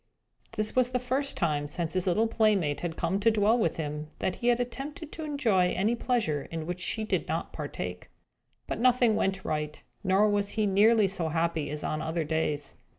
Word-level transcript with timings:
This 0.53 0.75
was 0.75 0.89
the 0.89 0.99
first 0.99 1.37
time, 1.37 1.67
since 1.67 1.93
his 1.93 2.07
little 2.07 2.25
playmate 2.25 2.81
had 2.81 2.97
come 2.97 3.19
to 3.19 3.29
dwell 3.29 3.55
with 3.59 3.77
him, 3.77 4.09
that 4.17 4.37
he 4.37 4.47
had 4.47 4.59
attempted 4.59 5.11
to 5.11 5.23
enjoy 5.23 5.67
any 5.73 5.93
pleasure 5.95 6.47
in 6.49 6.65
which 6.65 6.79
she 6.79 7.03
did 7.03 7.27
not 7.27 7.53
partake. 7.53 8.09
But 8.65 8.79
nothing 8.79 9.15
went 9.15 9.45
right; 9.45 9.79
nor 10.03 10.27
was 10.27 10.49
he 10.57 10.65
nearly 10.65 11.07
so 11.07 11.29
happy 11.29 11.69
as 11.69 11.83
on 11.83 12.01
other 12.01 12.23
days. 12.23 12.73